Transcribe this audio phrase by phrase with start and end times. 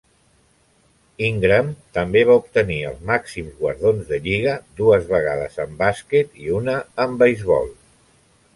[1.27, 1.67] Ingram
[1.97, 7.17] també va obtenir els màxims guardons de lliga, dues vegades en bàsquet i una en
[7.23, 7.71] beisbol.